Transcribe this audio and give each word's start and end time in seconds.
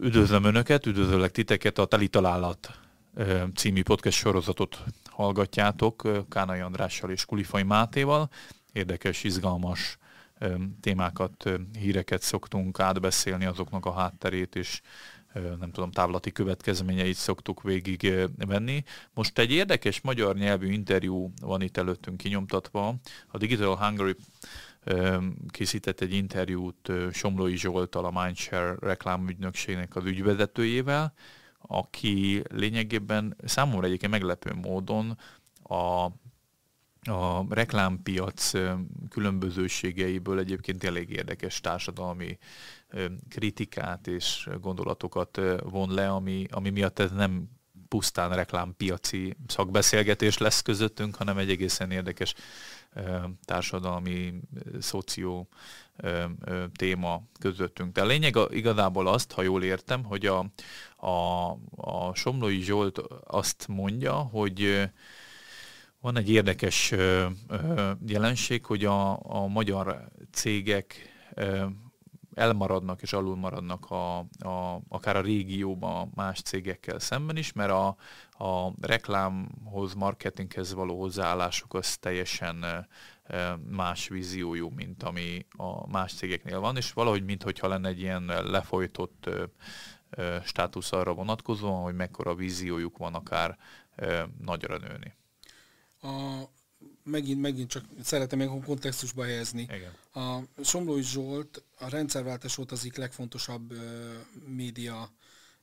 Üdvözlöm 0.00 0.44
Önöket, 0.44 0.86
üdvözöllek 0.86 1.30
titeket, 1.30 1.78
a 1.78 1.84
Teli 1.84 2.08
Találat 2.08 2.80
című 3.54 3.82
podcast 3.82 4.18
sorozatot 4.18 4.84
hallgatjátok 5.10 6.08
Kánai 6.28 6.60
Andrással 6.60 7.10
és 7.10 7.24
Kulifai 7.24 7.62
Mátéval. 7.62 8.30
Érdekes, 8.72 9.24
izgalmas 9.24 9.98
témákat, 10.80 11.50
híreket 11.78 12.22
szoktunk 12.22 12.80
átbeszélni, 12.80 13.44
azoknak 13.44 13.86
a 13.86 13.92
hátterét 13.92 14.56
és 14.56 14.80
nem 15.32 15.70
tudom, 15.70 15.90
távlati 15.90 16.32
következményeit 16.32 17.16
szoktuk 17.16 17.62
végig 17.62 18.14
venni. 18.36 18.84
Most 19.12 19.38
egy 19.38 19.50
érdekes 19.52 20.00
magyar 20.00 20.36
nyelvű 20.36 20.72
interjú 20.72 21.32
van 21.40 21.62
itt 21.62 21.76
előttünk 21.76 22.16
kinyomtatva. 22.16 22.94
A 23.26 23.38
Digital 23.38 23.76
Hungary 23.76 24.16
készített 25.48 26.00
egy 26.00 26.14
interjút 26.14 26.92
Somlói 27.12 27.56
Zsoltal, 27.56 28.04
a 28.04 28.22
Mindshare 28.22 28.76
reklámügynökségnek 28.80 29.96
az 29.96 30.04
ügyvezetőjével, 30.04 31.14
aki 31.58 32.42
lényegében 32.50 33.36
számomra 33.44 33.86
egyébként 33.86 34.12
meglepő 34.12 34.52
módon 34.54 35.18
a 35.62 36.08
a 37.08 37.54
reklámpiac 37.54 38.50
különbözőségeiből 39.08 40.38
egyébként 40.38 40.84
elég 40.84 41.10
érdekes 41.10 41.60
társadalmi 41.60 42.38
kritikát 43.28 44.06
és 44.06 44.48
gondolatokat 44.60 45.40
von 45.62 45.94
le, 45.94 46.08
ami, 46.08 46.46
ami 46.50 46.70
miatt 46.70 46.98
ez 46.98 47.10
nem 47.10 47.48
pusztán 47.88 48.34
reklámpiaci 48.34 49.36
szakbeszélgetés 49.46 50.38
lesz 50.38 50.62
közöttünk, 50.62 51.14
hanem 51.16 51.38
egy 51.38 51.50
egészen 51.50 51.90
érdekes 51.90 52.34
társadalmi, 53.44 54.34
szoció 54.80 55.48
téma 56.76 57.22
közöttünk. 57.38 57.92
De 57.92 58.02
a 58.02 58.06
lényeg 58.06 58.36
igazából 58.50 59.06
azt, 59.06 59.32
ha 59.32 59.42
jól 59.42 59.62
értem, 59.62 60.04
hogy 60.04 60.26
a, 60.26 60.38
a, 60.96 61.50
a 61.76 62.14
Somlói 62.14 62.60
Zsolt 62.60 62.98
azt 63.24 63.66
mondja, 63.68 64.12
hogy 64.12 64.90
van 66.00 66.16
egy 66.16 66.30
érdekes 66.30 66.94
jelenség, 68.06 68.64
hogy 68.64 68.84
a, 68.84 69.10
a 69.22 69.46
magyar 69.46 70.08
cégek 70.32 71.12
elmaradnak 72.34 73.02
és 73.02 73.12
alulmaradnak 73.12 73.90
a, 73.90 74.18
a, 74.18 74.80
akár 74.88 75.16
a 75.16 75.20
régióban 75.20 76.10
más 76.14 76.40
cégekkel 76.40 76.98
szemben 76.98 77.36
is, 77.36 77.52
mert 77.52 77.70
a, 77.70 77.96
a 78.44 78.72
reklámhoz, 78.80 79.94
marketinghez 79.94 80.74
való 80.74 81.00
hozzáállásuk 81.00 81.74
az 81.74 81.96
teljesen 81.96 82.86
más 83.70 84.08
víziójú, 84.08 84.68
mint 84.68 85.02
ami 85.02 85.46
a 85.56 85.90
más 85.90 86.14
cégeknél 86.14 86.60
van, 86.60 86.76
és 86.76 86.92
valahogy 86.92 87.24
mintha 87.24 87.68
lenne 87.68 87.88
egy 87.88 88.00
ilyen 88.00 88.24
lefolytott 88.26 89.30
státusz 90.44 90.92
arra 90.92 91.14
vonatkozóan, 91.14 91.82
hogy 91.82 91.94
mekkora 91.94 92.34
víziójuk 92.34 92.98
van 92.98 93.14
akár 93.14 93.58
nagyra 94.38 94.78
nőni. 94.78 95.14
A, 96.00 96.42
megint, 97.04 97.40
megint 97.40 97.70
csak 97.70 97.84
szeretem 98.02 98.38
még 98.38 98.48
kontextusba 98.64 99.24
helyezni. 99.24 99.62
Igen. 99.62 99.92
A 100.24 100.62
Somlói 100.64 101.02
Zsolt 101.02 101.62
a 101.78 101.88
rendszerváltás 101.88 102.54
volt 102.54 102.72
az 102.72 102.78
egyik 102.80 102.96
legfontosabb 102.96 103.72
uh, 103.72 103.78
média 104.46 105.10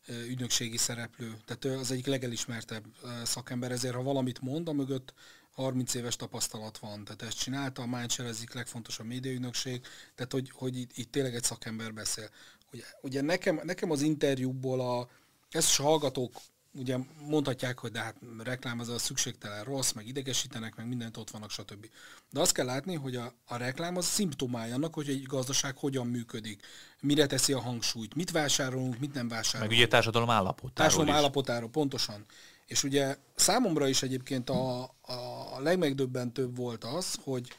uh, 0.08 0.16
ügynökségi 0.28 0.78
szereplő. 0.78 1.38
Tehát 1.46 1.80
az 1.80 1.92
egyik 1.92 2.06
legelismertebb 2.06 2.86
uh, 3.04 3.10
szakember, 3.24 3.72
ezért 3.72 3.96
ha 3.96 4.04
valamit 4.04 4.42
mond, 4.42 4.68
a 4.68 4.74
mögött 4.74 5.14
30 5.52 5.94
éves 5.94 6.16
tapasztalat 6.16 6.78
van. 6.78 7.04
Tehát 7.04 7.22
ezt 7.22 7.40
csinálta, 7.40 7.82
a 7.82 7.86
Mindshare 7.86 8.30
az 8.30 8.36
egyik 8.36 8.54
legfontosabb 8.54 9.06
médiaügynökség, 9.06 9.82
tehát 10.16 10.32
hogy, 10.32 10.52
hogy 10.54 10.78
itt, 10.78 10.92
itt 10.98 11.12
tényleg 11.12 11.36
egy 11.36 11.44
szakember 11.44 11.94
beszél. 11.94 12.30
Ugye, 12.74 12.84
ugye 13.02 13.22
nekem, 13.22 13.60
nekem 13.64 13.92
az 13.92 14.02
interjúból 14.02 14.82
a, 14.82 15.10
ezt 15.50 15.70
is 15.70 15.78
hallgatók 15.78 16.42
ugye 16.74 16.98
mondhatják, 17.28 17.80
hogy 17.80 17.92
de 17.92 18.00
hát 18.00 18.16
reklám 18.44 18.80
az 18.80 18.90
a 18.90 18.98
szükségtelen 18.98 19.64
rossz, 19.64 19.92
meg 19.92 20.08
idegesítenek, 20.08 20.76
meg 20.76 20.88
mindent 20.88 21.18
ott 21.18 21.30
vannak, 21.30 21.50
stb. 21.50 21.90
De 22.30 22.40
azt 22.40 22.54
kell 22.54 22.66
látni, 22.66 22.96
hogy 22.96 23.16
a, 23.16 23.34
a 23.46 23.56
reklám 23.56 23.98
az 23.98 24.06
szimptomája 24.06 24.74
annak, 24.76 24.94
hogy 24.94 25.10
egy 25.10 25.24
gazdaság 25.24 25.78
hogyan 25.78 26.08
működik, 26.08 26.66
mire 27.00 27.26
teszi 27.26 27.54
a 27.54 27.62
hangsúlyt, 27.62 28.16
mit 28.16 28.32
vásárolunk, 28.32 29.00
mit 29.00 29.14
nem 29.14 29.28
vásárolunk. 29.28 29.72
Meg 29.72 29.80
ugye 29.80 29.88
társadalom 29.88 30.30
állapotáról 30.30 30.74
Társadalom 30.74 31.10
is. 31.10 31.16
állapotáról, 31.16 31.70
pontosan. 31.70 32.26
És 32.66 32.84
ugye 32.84 33.18
számomra 33.36 33.88
is 33.88 34.02
egyébként 34.02 34.50
a, 34.50 34.82
a 35.02 35.60
legmegdöbbentőbb 35.60 36.56
volt 36.56 36.84
az, 36.84 37.18
hogy, 37.24 37.50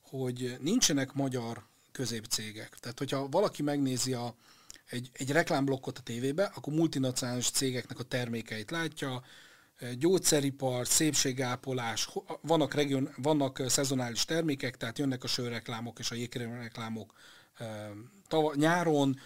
hogy 0.00 0.56
nincsenek 0.60 1.12
magyar 1.12 1.66
középcégek. 1.92 2.78
Tehát, 2.80 2.98
hogyha 2.98 3.28
valaki 3.28 3.62
megnézi 3.62 4.12
a, 4.12 4.34
egy, 4.92 5.10
egy 5.12 5.30
reklámblokkot 5.30 5.98
a 5.98 6.02
tévébe, 6.02 6.50
akkor 6.54 6.72
multinacionális 6.72 7.50
cégeknek 7.50 7.98
a 7.98 8.02
termékeit 8.02 8.70
látja, 8.70 9.22
gyógyszeripar, 9.98 10.86
szépségápolás, 10.86 12.08
vannak, 12.40 12.74
region, 12.74 13.08
vannak 13.16 13.62
szezonális 13.66 14.24
termékek, 14.24 14.76
tehát 14.76 14.98
jönnek 14.98 15.24
a 15.24 15.26
sörreklámok 15.26 15.98
és 15.98 16.10
a 16.10 16.14
jégkrém 16.14 16.54
reklámok 16.54 17.12
nyáron, 18.54 19.18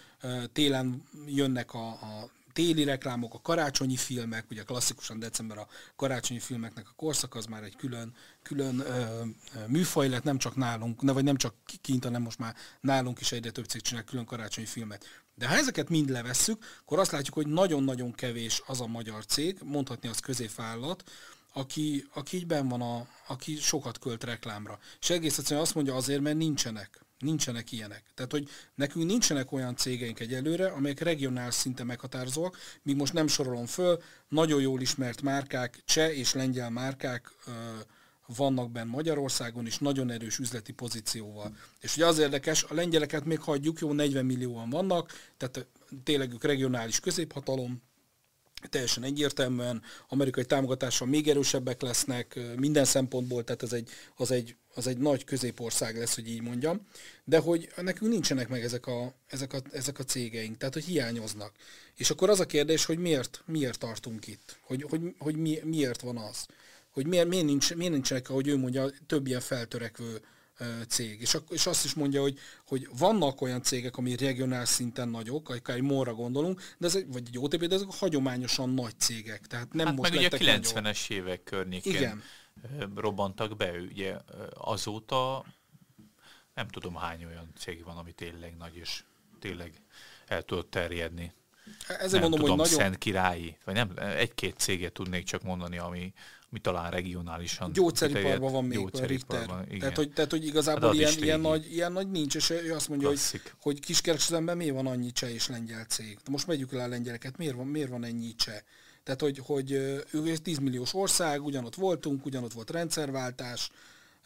télen 0.53 1.03
jönnek 1.25 1.73
a, 1.73 1.87
a 1.87 2.29
téli 2.53 2.83
reklámok, 2.83 3.33
a 3.33 3.41
karácsonyi 3.41 3.95
filmek, 3.95 4.45
ugye 4.51 4.63
klasszikusan 4.63 5.19
december 5.19 5.57
a 5.57 5.67
karácsonyi 5.95 6.39
filmeknek 6.39 6.87
a 6.89 6.93
korszak, 6.95 7.35
az 7.35 7.45
már 7.45 7.63
egy 7.63 7.75
külön, 7.75 8.15
külön 8.41 8.79
ö, 8.79 9.23
műfaj 9.67 10.09
lett, 10.09 10.23
nem 10.23 10.37
csak 10.37 10.55
nálunk, 10.55 11.01
ne, 11.01 11.11
vagy 11.11 11.23
nem 11.23 11.35
csak 11.35 11.53
kint, 11.81 12.03
hanem 12.03 12.21
most 12.21 12.39
már 12.39 12.55
nálunk 12.81 13.19
is 13.19 13.31
egyre 13.31 13.51
több 13.51 13.65
cég 13.65 13.81
csinál 13.81 14.03
külön 14.03 14.25
karácsonyi 14.25 14.67
filmet. 14.67 15.05
De 15.37 15.47
ha 15.47 15.55
ezeket 15.55 15.89
mind 15.89 16.09
levesszük, 16.09 16.65
akkor 16.81 16.99
azt 16.99 17.11
látjuk, 17.11 17.35
hogy 17.35 17.47
nagyon-nagyon 17.47 18.11
kevés 18.11 18.61
az 18.65 18.81
a 18.81 18.87
magyar 18.87 19.25
cég, 19.25 19.57
mondhatni 19.63 20.09
az 20.09 20.19
középvállalat, 20.19 21.03
aki, 21.53 22.07
aki 22.13 22.37
így 22.37 22.47
ben 22.47 22.67
van, 22.67 22.81
a, 22.81 23.07
aki 23.27 23.55
sokat 23.55 23.99
költ 23.99 24.23
reklámra. 24.23 24.79
És 25.01 25.09
egész 25.09 25.37
egyszerűen 25.37 25.61
azt 25.61 25.75
mondja 25.75 25.95
azért, 25.95 26.21
mert 26.21 26.37
nincsenek. 26.37 27.05
Nincsenek 27.19 27.71
ilyenek. 27.71 28.03
Tehát, 28.15 28.31
hogy 28.31 28.49
nekünk 28.75 29.05
nincsenek 29.05 29.51
olyan 29.51 29.75
cégeink 29.75 30.19
egyelőre, 30.19 30.67
amelyek 30.67 30.99
regionális 30.99 31.53
szinten 31.53 31.85
meghatározóak, 31.85 32.57
míg 32.81 32.95
most 32.95 33.13
nem 33.13 33.27
sorolom 33.27 33.65
föl, 33.65 34.01
nagyon 34.27 34.61
jól 34.61 34.81
ismert 34.81 35.21
márkák, 35.21 35.81
cseh 35.85 36.17
és 36.17 36.33
lengyel 36.33 36.69
márkák 36.69 37.31
ö, 37.47 37.51
vannak 38.35 38.71
benne 38.71 38.89
Magyarországon 38.89 39.65
is, 39.65 39.77
nagyon 39.77 40.11
erős 40.11 40.37
üzleti 40.37 40.71
pozícióval. 40.71 41.55
És 41.81 41.95
ugye 41.95 42.05
az 42.05 42.19
érdekes, 42.19 42.63
a 42.63 42.73
lengyeleket 42.73 43.25
még 43.25 43.39
hagyjuk, 43.39 43.79
jó 43.79 43.93
40 43.93 44.25
millióan 44.25 44.69
vannak, 44.69 45.11
tehát 45.37 45.67
tényleg 46.03 46.33
ők 46.33 46.43
regionális 46.43 46.99
középhatalom, 46.99 47.81
teljesen 48.69 49.03
egyértelműen, 49.03 49.81
amerikai 50.07 50.45
támogatással 50.45 51.07
még 51.07 51.27
erősebbek 51.27 51.81
lesznek 51.81 52.39
minden 52.55 52.85
szempontból, 52.85 53.43
tehát 53.43 53.63
ez 53.63 53.73
egy, 53.73 53.89
az, 54.15 54.31
egy, 54.31 54.55
az 54.73 54.87
egy 54.87 54.97
nagy 54.97 55.23
középország 55.23 55.97
lesz, 55.97 56.15
hogy 56.15 56.29
így 56.29 56.41
mondjam, 56.41 56.87
de 57.23 57.37
hogy 57.39 57.69
nekünk 57.75 58.11
nincsenek 58.11 58.47
meg 58.47 58.63
ezek 58.63 58.87
a, 58.87 59.13
ezek 59.27 59.53
a, 59.53 59.59
ezek 59.71 59.99
a 59.99 60.03
cégeink, 60.03 60.57
tehát 60.57 60.73
hogy 60.73 60.83
hiányoznak. 60.83 61.51
És 61.95 62.09
akkor 62.09 62.29
az 62.29 62.39
a 62.39 62.45
kérdés, 62.45 62.85
hogy 62.85 62.97
miért, 62.97 63.43
miért 63.45 63.79
tartunk 63.79 64.27
itt, 64.27 64.59
hogy, 64.61 64.85
hogy, 64.89 65.01
hogy 65.17 65.35
mi, 65.35 65.59
miért 65.63 66.01
van 66.01 66.17
az, 66.17 66.45
hogy 66.97 67.07
miért, 67.07 67.27
miért, 67.27 67.45
nincs, 67.45 67.75
miért 67.75 67.91
nincsenek, 67.91 68.29
ahogy 68.29 68.47
ő 68.47 68.57
mondja, 68.57 68.89
több 69.05 69.27
ilyen 69.27 69.39
feltörekvő 69.39 70.21
cég. 70.87 71.21
És, 71.21 71.37
és 71.49 71.65
azt 71.65 71.85
is 71.85 71.93
mondja, 71.93 72.21
hogy, 72.21 72.39
hogy 72.67 72.87
vannak 72.97 73.41
olyan 73.41 73.61
cégek, 73.61 73.97
ami 73.97 74.15
regionális 74.15 74.69
szinten 74.69 75.09
nagyok, 75.09 75.49
akár 75.49 75.75
egy 75.75 75.81
morra 75.81 76.13
gondolunk, 76.13 76.61
de 76.77 76.87
ez 76.87 76.95
egy, 76.95 77.07
vagy 77.07 77.23
egy 77.27 77.39
OTP, 77.39 77.65
de 77.65 77.75
ezek 77.75 77.87
hagyományosan 77.89 78.69
nagy 78.69 78.99
cégek. 78.99 79.47
Tehát 79.47 79.73
nem 79.73 79.85
hát 79.85 79.95
most 79.95 80.13
meg 80.13 80.19
ugye 80.19 80.55
a 80.55 80.59
90-es 80.59 81.09
évek 81.09 81.43
környékén 81.43 81.93
Igen. 81.93 82.23
robbantak 82.95 83.57
be, 83.57 83.71
ugye 83.71 84.17
azóta 84.53 85.45
nem 86.53 86.67
tudom 86.67 86.95
hány 86.95 87.25
olyan 87.25 87.51
cég 87.57 87.83
van, 87.83 87.97
ami 87.97 88.11
tényleg 88.11 88.57
nagy 88.57 88.75
és 88.75 89.03
tényleg 89.39 89.81
el 90.27 90.41
tudott 90.41 90.69
terjedni. 90.69 91.33
Ezért 91.87 92.11
nem 92.11 92.21
mondom, 92.21 92.39
tudom, 92.39 92.57
hogy 92.57 92.57
nagyon... 92.57 92.79
Szent 92.79 92.97
Királyi, 92.97 93.57
vagy 93.65 93.73
nem, 93.73 93.91
egy-két 94.17 94.57
céget 94.57 94.93
tudnék 94.93 95.23
csak 95.23 95.43
mondani, 95.43 95.77
ami, 95.77 96.13
mi 96.49 96.59
talán 96.59 96.91
regionálisan. 96.91 97.71
Gyógyszeriparban 97.71 98.51
van 98.51 98.65
még 98.65 98.89
Richter. 98.93 99.45
Tehát 99.79 99.95
hogy, 99.95 100.11
tehát, 100.11 100.31
hogy 100.31 100.45
igazából 100.45 100.87
hát 100.87 100.93
ilyen, 100.93 101.13
ilyen, 101.17 101.39
nagy, 101.39 101.73
ilyen 101.73 101.91
nagy 101.91 102.11
nincs, 102.11 102.35
és 102.35 102.49
ő 102.49 102.73
azt 102.73 102.89
mondja, 102.89 103.07
Klasszik. 103.07 103.41
hogy, 103.41 103.51
hogy 103.59 103.79
kiskereskedelemben 103.79 104.57
miért 104.57 104.73
van 104.73 104.87
annyi 104.87 105.11
cseh 105.11 105.33
és 105.33 105.47
lengyel 105.47 105.83
cég. 105.83 106.17
De 106.23 106.31
most 106.31 106.47
megyük 106.47 106.71
le 106.71 106.83
a 106.83 106.87
lengyeleket, 106.87 107.37
miért 107.37 107.55
van, 107.55 107.67
miért 107.67 107.89
van 107.89 108.03
ennyi 108.03 108.35
cseh? 108.35 108.59
Tehát, 109.03 109.21
hogy, 109.21 109.41
hogy 109.45 109.71
ő 109.71 110.23
egy 110.25 110.41
10 110.41 110.57
milliós 110.57 110.93
ország, 110.93 111.43
ugyanott 111.43 111.75
voltunk, 111.75 112.25
ugyanott 112.25 112.53
volt 112.53 112.69
rendszerváltás, 112.69 113.69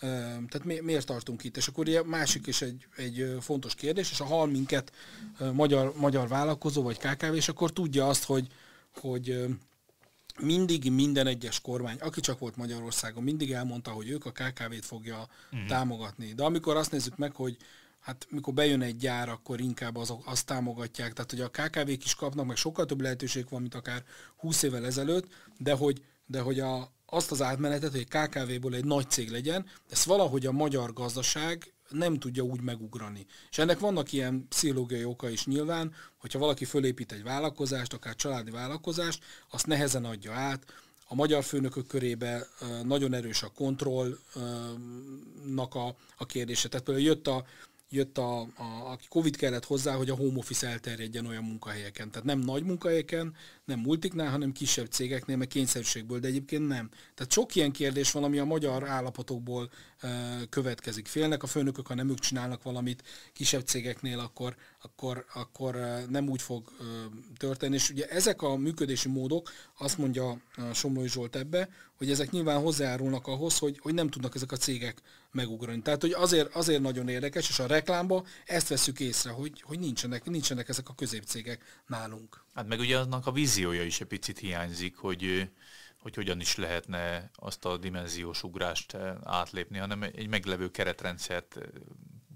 tehát 0.02 0.64
mi, 0.64 0.80
miért 0.80 1.06
tartunk 1.06 1.44
itt? 1.44 1.58
És 1.58 1.68
akkor 1.68 1.88
ilyen 1.88 2.06
másik 2.06 2.48
is 2.48 2.62
egy, 2.62 2.88
egy 2.96 3.38
fontos 3.40 3.76
kérdés, 3.76 4.12
és 4.12 4.18
ha 4.18 4.26
hal 4.26 4.48
minket 4.48 4.92
magyar, 5.54 5.94
magyar 5.96 6.28
vállalkozó 6.28 6.82
vagy 6.82 6.98
KKV, 6.98 7.34
és 7.34 7.50
akkor 7.50 7.72
tudja 7.72 8.08
azt, 8.08 8.24
hogy, 8.24 8.48
hogy 9.00 9.46
mindig 10.40 10.92
minden 10.92 11.28
egyes 11.28 11.62
kormány, 11.62 11.98
aki 12.00 12.20
csak 12.20 12.40
volt 12.40 12.56
Magyarországon, 12.56 13.24
mindig 13.24 13.52
elmondta, 13.52 13.92
hogy 13.92 14.10
ők 14.10 14.26
a 14.26 14.32
KKV-t 14.32 14.86
fogja 14.86 15.28
mm. 15.56 15.68
támogatni. 15.68 16.34
De 16.34 16.44
amikor 16.44 16.76
azt 16.76 16.92
nézzük 16.92 17.18
meg, 17.18 17.36
hogy 17.36 17.58
hát 18.00 18.28
mikor 18.30 18.54
bejön 18.54 18.82
egy 18.82 18.98
gyár, 18.98 19.30
akkor 19.30 19.60
inkább 19.60 19.96
azok, 19.96 20.22
azt 20.26 20.46
támogatják, 20.46 21.14
tehát 21.14 21.32
hogy 21.32 21.42
a 21.42 21.50
KKV-k 21.50 22.06
is 22.06 22.16
kapnak, 22.16 22.46
meg 22.46 22.56
sokkal 22.56 22.86
több 22.86 23.02
lehetőség 23.02 23.46
van, 23.50 23.62
mint 23.62 23.76
akár 23.76 24.04
20 24.36 24.64
évvel 24.64 24.86
ezelőtt, 24.86 25.28
de 25.58 25.74
hogy, 25.74 26.04
de 26.26 26.40
hogy 26.40 26.60
a, 26.60 26.92
azt 27.14 27.32
az 27.32 27.42
átmenetet, 27.42 27.92
hogy 27.92 28.08
KKV-ból 28.08 28.76
egy 28.76 28.86
nagy 28.86 29.10
cég 29.10 29.30
legyen, 29.30 29.66
ezt 29.90 30.04
valahogy 30.04 30.46
a 30.46 30.52
magyar 30.52 30.94
gazdaság 30.94 31.74
nem 31.90 32.20
tudja 32.20 32.44
úgy 32.44 32.62
megugrani. 32.62 33.26
És 33.50 33.58
ennek 33.58 33.80
vannak 33.80 34.12
ilyen 34.12 34.48
pszichológiai 34.50 35.04
oka 35.04 35.30
is 35.30 35.46
nyilván, 35.46 35.94
hogyha 36.18 36.40
valaki 36.40 36.66
fölépít 36.66 37.12
egy 37.12 37.24
vállalkozást, 37.24 37.94
akár 37.94 38.16
családi 38.16 38.52
vállalkozást, 38.52 39.24
azt 39.50 39.68
nehezen 39.68 40.06
adja 40.06 40.34
át, 40.34 40.66
a 41.08 41.16
magyar 41.16 41.44
főnökök 41.44 41.88
körébe 41.88 42.48
nagyon 42.84 43.14
erős 43.14 43.44
a 43.44 43.52
kontrollnak 43.56 44.16
a, 45.76 45.96
a 46.18 46.26
kérdése. 46.26 46.68
Tehát 46.68 46.86
például 46.86 47.06
jött 47.06 47.28
a, 47.28 47.46
jött 47.92 48.18
a, 48.18 48.40
a, 48.40 48.92
aki 48.92 49.06
Covid 49.10 49.36
kellett 49.36 49.66
hozzá, 49.66 49.96
hogy 49.96 50.10
a 50.10 50.16
home 50.16 50.38
office 50.38 50.68
elterjedjen 50.68 51.26
olyan 51.26 51.44
munkahelyeken. 51.44 52.12
Tehát 52.12 52.28
nem 52.28 52.40
nagy 52.40 52.64
munkahelyeken, 52.64 53.36
nem 53.66 53.80
multiknál, 53.80 54.30
hanem 54.30 54.52
kisebb 54.52 54.88
cégeknél, 54.88 55.38
meg 55.38 55.48
kényszerűségből, 55.48 56.20
de 56.20 56.28
egyébként 56.28 56.68
nem. 56.68 56.90
Tehát 56.90 57.32
sok 57.32 57.56
ilyen 57.56 57.72
kérdés 57.72 58.12
van, 58.12 58.24
ami 58.24 58.40
a 58.40 58.46
magyar 58.46 58.88
állapotokból 58.88 59.70
e, 60.00 60.40
következik. 60.50 61.08
Félnek 61.08 61.44
a 61.44 61.48
főnökök, 61.48 61.88
ha 61.88 61.96
nem 61.96 62.10
ők 62.10 62.20
csinálnak 62.20 62.64
valamit 62.64 63.04
kisebb 63.34 63.62
cégeknél, 63.62 64.20
akkor, 64.20 64.56
akkor, 64.82 65.26
akkor 65.34 65.76
nem 66.10 66.30
úgy 66.30 66.42
fog 66.42 66.72
e, 66.80 66.84
történni. 67.38 67.76
És 67.76 67.90
ugye 67.90 68.08
ezek 68.08 68.42
a 68.42 68.56
működési 68.56 69.10
módok, 69.10 69.52
azt 69.78 69.98
mondja 69.98 70.42
Somlói 70.74 71.08
Zsolt 71.08 71.36
ebbe, 71.36 71.70
hogy 72.02 72.12
ezek 72.12 72.32
nyilván 72.32 72.62
hozzájárulnak 72.62 73.28
ahhoz, 73.28 73.58
hogy, 73.58 73.80
hogy 73.82 73.94
nem 73.94 74.10
tudnak 74.10 74.36
ezek 74.36 74.52
a 74.52 74.56
cégek 74.56 75.02
megugrani. 75.32 75.82
Tehát, 75.82 76.02
hogy 76.02 76.12
azért, 76.12 76.56
azért 76.56 76.82
nagyon 76.82 77.08
érdekes, 77.08 77.50
és 77.50 77.60
a 77.60 77.66
reklámba 77.66 78.26
ezt 78.46 78.68
veszük 78.68 79.00
észre, 79.00 79.32
hogy, 79.32 79.62
hogy 79.62 79.80
nincsenek, 79.80 80.26
nincsenek 80.26 80.70
ezek 80.70 80.90
a 80.90 80.94
középcégek 80.94 81.82
nálunk. 81.88 82.44
Hát 82.54 82.68
meg 82.68 82.80
ugye 82.80 82.98
annak 82.98 83.28
a 83.28 83.32
víziója 83.32 83.84
is 83.84 84.02
egy 84.02 84.08
picit 84.08 84.40
hiányzik, 84.40 84.96
hogy, 84.96 85.50
hogy 86.00 86.16
hogyan 86.16 86.40
is 86.40 86.56
lehetne 86.56 87.32
azt 87.36 87.66
a 87.66 87.78
dimenziós 87.78 88.44
ugrást 88.44 88.98
átlépni, 89.24 89.78
hanem 89.78 90.04
egy 90.04 90.28
meglevő 90.28 90.72
keretrendszert 90.72 91.58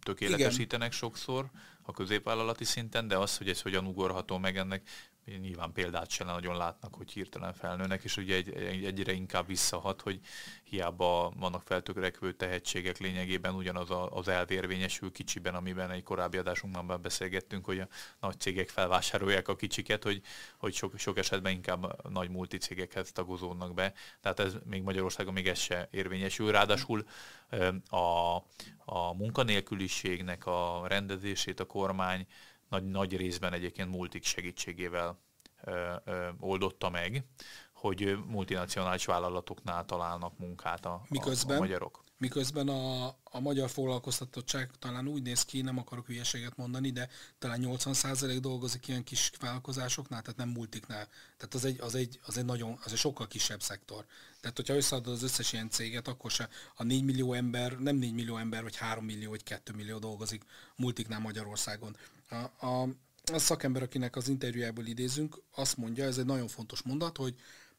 tökéletesítenek 0.03 0.87
Igen. 0.87 0.99
sokszor 0.99 1.49
a 1.81 1.91
középvállalati 1.91 2.63
szinten, 2.63 3.07
de 3.07 3.17
az, 3.17 3.37
hogy 3.37 3.49
ez 3.49 3.61
hogyan 3.61 3.85
ugorható 3.85 4.37
meg 4.37 4.57
ennek, 4.57 4.89
nyilván 5.25 5.71
példát 5.71 6.09
sem 6.09 6.27
nagyon 6.27 6.57
látnak, 6.57 6.95
hogy 6.95 7.11
hirtelen 7.11 7.53
felnőnek, 7.53 8.03
és 8.03 8.17
ugye 8.17 8.35
egy, 8.35 8.53
egy, 8.53 8.85
egyre 8.85 9.11
inkább 9.11 9.47
visszahat, 9.47 10.01
hogy 10.01 10.19
hiába 10.63 11.33
vannak 11.37 11.63
feltörekvő 11.65 12.33
tehetségek 12.33 12.97
lényegében 12.97 13.53
ugyanaz 13.53 13.91
a, 13.91 14.11
az 14.11 14.27
elvérvényesül 14.27 15.11
kicsiben, 15.11 15.55
amiben 15.55 15.91
egy 15.91 16.03
korábbi 16.03 16.37
adásunkban 16.37 17.01
beszélgettünk, 17.01 17.65
hogy 17.65 17.79
a 17.79 17.87
nagy 18.19 18.39
cégek 18.39 18.69
felvásárolják 18.69 19.47
a 19.47 19.55
kicsiket, 19.55 20.03
hogy, 20.03 20.21
hogy 20.57 20.73
sok, 20.73 20.97
sok 20.97 21.17
esetben 21.17 21.51
inkább 21.51 22.09
nagy 22.09 22.29
multicégekhez 22.29 23.11
tagozódnak 23.11 23.73
be. 23.73 23.93
Tehát 24.21 24.39
ez 24.39 24.55
még 24.63 24.83
Magyarországon 24.83 25.33
még 25.33 25.47
ez 25.47 25.59
se 25.59 25.87
érvényesül. 25.91 26.51
Ráadásul 26.51 27.05
a, 27.89 28.35
a 28.85 29.13
munkanélküliségnek 29.13 30.45
a 30.45 30.83
rendezését 30.87 31.59
a 31.59 31.65
kormány 31.65 32.27
nagy, 32.75 32.91
nagy 32.91 33.17
részben 33.17 33.53
egyébként 33.53 33.89
multik 33.89 34.23
segítségével 34.23 35.19
oldotta 36.39 36.89
meg, 36.89 37.25
hogy 37.73 38.17
multinacionális 38.27 39.05
vállalatoknál 39.05 39.85
találnak 39.85 40.37
munkát 40.37 40.85
a, 40.85 41.05
miközben, 41.09 41.55
a, 41.55 41.59
a 41.59 41.61
magyarok. 41.61 42.03
Miközben 42.17 42.67
a, 42.67 43.05
a 43.23 43.39
magyar 43.39 43.69
foglalkoztatottság 43.69 44.71
talán 44.79 45.07
úgy 45.07 45.21
néz 45.21 45.45
ki, 45.45 45.61
nem 45.61 45.77
akarok 45.77 46.05
hülyeséget 46.05 46.57
mondani, 46.57 46.89
de 46.89 47.09
talán 47.37 47.59
80% 47.63 48.37
dolgozik 48.41 48.87
ilyen 48.87 49.03
kis 49.03 49.31
vállalkozásoknál, 49.39 50.21
tehát 50.21 50.37
nem 50.37 50.49
multiknál. 50.49 51.07
Tehát 51.37 51.53
az 51.53 51.65
egy, 51.65 51.79
az 51.79 51.95
egy, 51.95 52.19
az 52.25 52.37
egy 52.37 52.45
nagyon, 52.45 52.79
az 52.83 52.91
egy 52.91 52.97
sokkal 52.97 53.27
kisebb 53.27 53.61
szektor. 53.61 54.05
Tehát, 54.41 54.55
hogyha 54.55 54.75
összeadod 54.75 55.13
az 55.13 55.23
összes 55.23 55.53
ilyen 55.53 55.69
céget, 55.69 56.07
akkor 56.07 56.31
se 56.31 56.49
a 56.75 56.83
4 56.83 57.03
millió 57.03 57.33
ember, 57.33 57.77
nem 57.77 57.95
4 57.95 58.13
millió 58.13 58.37
ember, 58.37 58.63
vagy 58.63 58.75
3 58.75 59.05
millió, 59.05 59.29
vagy 59.29 59.43
2 59.43 59.73
millió 59.73 59.97
dolgozik 59.97 60.43
multiknál 60.75 61.19
Magyarországon. 61.19 61.95
A, 62.29 62.65
a, 62.65 62.89
a 63.33 63.39
szakember, 63.39 63.81
akinek 63.81 64.15
az 64.15 64.27
interjújából 64.27 64.85
idézünk, 64.85 65.41
azt 65.55 65.77
mondja, 65.77 66.05
ez 66.05 66.17
egy 66.17 66.25
nagyon 66.25 66.47
fontos 66.47 66.81
mondat, 66.81 67.17
hogy 67.17 67.35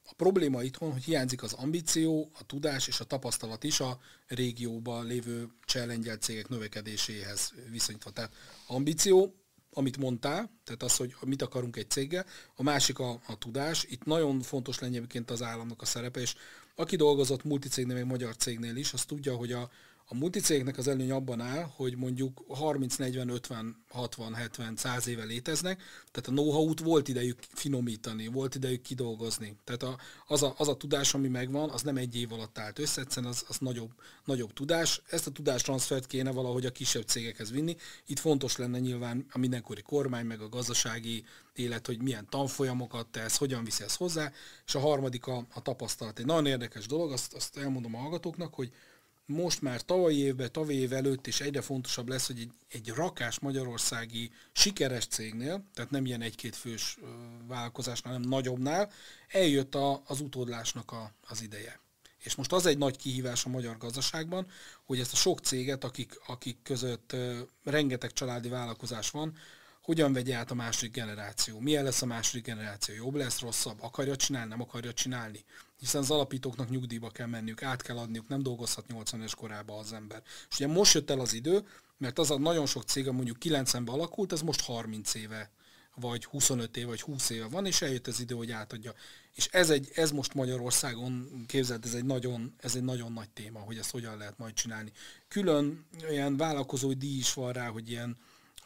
a 0.09 0.15
probléma 0.15 0.63
itthon, 0.63 0.93
hogy 0.93 1.05
hiányzik 1.05 1.43
az 1.43 1.53
ambíció, 1.53 2.31
a 2.39 2.47
tudás 2.47 2.87
és 2.87 3.01
a 3.01 3.05
tapasztalat 3.05 3.65
is 3.65 3.81
a 3.81 4.01
régióban 4.27 5.07
lévő 5.07 5.49
cseh 5.65 6.17
cégek 6.21 6.49
növekedéséhez 6.49 7.53
viszonyítva. 7.71 8.11
Tehát 8.11 8.33
ambíció, 8.67 9.35
amit 9.73 9.97
mondtál, 9.97 10.51
tehát 10.65 10.83
az, 10.83 10.97
hogy 10.97 11.15
mit 11.27 11.43
akarunk 11.43 11.77
egy 11.77 11.91
céggel, 11.91 12.27
a 12.55 12.63
másik 12.63 12.99
a, 12.99 13.21
a 13.27 13.39
tudás. 13.39 13.85
Itt 13.85 14.05
nagyon 14.05 14.41
fontos 14.41 14.79
lenne 14.79 14.97
egyébként 14.97 15.31
az 15.31 15.43
államnak 15.43 15.83
a 15.83 15.85
szerepe, 15.85 16.21
és 16.21 16.35
aki 16.75 16.97
dolgozott 16.97 17.45
multicégnél, 17.45 17.95
meg 17.95 18.07
magyar 18.07 18.37
cégnél 18.37 18.77
is, 18.77 18.93
az 18.93 19.05
tudja, 19.05 19.35
hogy 19.37 19.53
a, 19.53 19.71
a 20.09 20.15
multicégnek 20.15 20.79
az 20.79 20.89
előny 20.89 21.11
abban 21.11 21.41
áll, 21.41 21.67
hogy 21.77 21.97
mondjuk 21.97 22.45
30, 22.49 22.97
40, 22.97 23.29
50, 23.29 23.85
60, 23.89 24.35
70, 24.35 24.77
100 24.77 25.07
éve 25.07 25.25
léteznek, 25.25 25.83
tehát 26.11 26.29
a 26.29 26.33
know-how-t 26.33 26.81
volt 26.81 27.09
idejük 27.09 27.39
finomítani, 27.53 28.27
volt 28.27 28.55
idejük 28.55 28.83
kidolgozni. 28.83 29.57
Tehát 29.65 29.83
a, 29.83 29.99
az, 30.27 30.43
a, 30.43 30.55
az 30.59 30.69
a 30.69 30.77
tudás, 30.77 31.15
ami 31.15 31.29
megvan, 31.29 31.71
az 31.71 31.83
nem 31.83 31.97
egy 31.97 32.17
év 32.17 32.33
alatt 32.33 32.59
állt 32.59 32.79
össze, 32.79 33.01
egyszerűen 33.01 33.33
az, 33.33 33.45
az 33.49 33.59
nagyobb, 33.59 33.91
nagyobb 34.25 34.53
tudás. 34.53 35.03
Ezt 35.11 35.27
a 35.27 35.31
tudástranszfert 35.31 36.07
kéne 36.07 36.31
valahogy 36.31 36.67
a 36.67 36.71
kisebb 36.71 37.05
cégekhez 37.05 37.51
vinni. 37.51 37.77
Itt 38.07 38.19
fontos 38.19 38.57
lenne 38.57 38.79
nyilván 38.79 39.27
a 39.31 39.39
mindenkori 39.39 39.83
kormány, 39.83 40.27
meg 40.27 40.41
a 40.41 40.49
gazdasági 40.49 41.25
élet, 41.55 41.87
hogy 41.87 42.03
milyen 42.03 42.27
tanfolyamokat 42.31 43.07
tesz, 43.07 43.37
hogyan 43.37 43.65
viszi 43.65 43.83
ezt 43.83 43.97
hozzá, 43.97 44.33
és 44.67 44.75
a 44.75 44.81
harmadik 44.81 45.27
a, 45.27 45.47
a 45.55 45.63
tapasztalat. 45.63 46.19
Egy 46.19 46.27
nagyon 46.27 46.47
érdekes 46.47 46.87
dolog, 46.87 47.13
azt, 47.13 47.35
azt 47.35 47.57
elmondom 47.57 47.95
a 47.95 47.99
hallgatóknak, 47.99 48.55
hogy 48.55 48.73
most 49.27 49.63
már 49.63 49.81
tavalyi 49.81 50.19
évben, 50.19 50.53
tavalyi 50.53 50.79
év 50.79 50.93
előtt 50.93 51.27
is 51.27 51.41
egyre 51.41 51.61
fontosabb 51.61 52.09
lesz, 52.09 52.27
hogy 52.27 52.39
egy, 52.39 52.51
egy 52.69 52.89
rakás 52.89 53.39
magyarországi 53.39 54.31
sikeres 54.53 55.07
cégnél, 55.07 55.65
tehát 55.75 55.91
nem 55.91 56.07
ilyen 56.07 56.21
egy-két 56.21 56.57
fős 56.57 56.99
vállalkozásnál, 57.47 58.13
hanem 58.13 58.29
nagyobbnál, 58.29 58.93
eljött 59.29 59.75
a, 59.75 60.03
az 60.07 60.21
utódlásnak 60.21 60.93
a, 60.93 61.13
az 61.21 61.43
ideje. 61.43 61.81
És 62.19 62.35
most 62.35 62.53
az 62.53 62.67
egy 62.67 62.79
nagy 62.79 62.97
kihívás 62.97 63.45
a 63.45 63.49
magyar 63.49 63.79
gazdaságban, 63.79 64.47
hogy 64.85 65.01
ezt 65.01 65.13
a 65.13 65.17
sok 65.17 65.41
céget, 65.41 65.85
akik, 65.85 66.21
akik 66.27 66.59
között 66.63 67.17
rengeteg 67.65 68.13
családi 68.13 68.49
vállalkozás 68.49 69.11
van, 69.11 69.37
hogyan 69.83 70.13
vegye 70.13 70.37
át 70.37 70.51
a 70.51 70.55
második 70.55 70.93
generáció. 70.93 71.61
Milyen 71.61 71.85
lesz 71.85 72.03
a 72.03 72.07
második 72.07 72.45
generáció? 72.45 72.95
Jobb 72.95 73.15
lesz, 73.15 73.41
rosszabb? 73.41 73.79
Akarja 73.81 74.17
csinálni, 74.17 74.49
nem 74.49 74.61
akarja 74.61 74.93
csinálni? 74.93 75.45
Hiszen 75.79 76.01
az 76.01 76.11
alapítóknak 76.11 76.71
nyugdíjba 76.71 77.11
kell 77.11 77.27
menniük, 77.27 77.63
át 77.63 77.83
kell 77.83 77.97
adniuk, 77.97 78.29
nem 78.29 78.43
dolgozhat 78.43 78.87
80 78.87 79.23
es 79.23 79.35
korába 79.35 79.79
az 79.79 79.93
ember. 79.93 80.23
És 80.51 80.57
ugye 80.57 80.67
most 80.67 80.95
jött 80.95 81.11
el 81.11 81.21
az 81.21 81.33
idő, 81.33 81.67
mert 81.99 82.19
az 82.19 82.31
a 82.31 82.39
nagyon 82.39 82.67
sok 82.67 82.83
cég, 82.83 83.07
mondjuk 83.07 83.37
90-ben 83.41 83.95
alakult, 83.95 84.33
ez 84.33 84.41
most 84.41 84.61
30 84.61 85.15
éve 85.15 85.51
vagy 85.97 86.25
25 86.25 86.77
éve, 86.77 86.89
vagy 86.89 87.01
20 87.01 87.31
éve 87.31 87.47
van, 87.47 87.67
és 87.67 87.83
eljött 87.83 88.07
az 88.07 88.21
idő, 88.21 88.35
hogy 88.35 88.51
átadja. 88.51 88.95
És 89.35 89.49
ez, 89.51 89.71
egy, 89.71 89.91
ez 89.95 90.11
most 90.11 90.35
Magyarországon, 90.35 91.45
képzeld, 91.47 91.85
ez 91.85 91.95
egy, 91.95 92.05
nagyon, 92.05 92.55
ez 92.57 92.77
egy 92.77 92.83
nagyon 92.83 93.13
nagy 93.13 93.31
téma, 93.31 93.59
hogy 93.59 93.79
ezt 93.79 93.91
hogyan 93.91 94.17
lehet 94.17 94.39
majd 94.39 94.55
csinálni. 94.55 94.93
Külön 95.29 95.87
olyan 96.09 96.37
vállalkozói 96.37 96.95
díj 96.95 97.19
is 97.19 97.35
van 97.35 97.53
rá, 97.53 97.69
hogy 97.69 97.91
ilyen 97.91 98.17